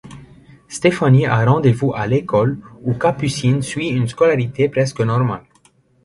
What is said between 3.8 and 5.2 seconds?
une scolarité presque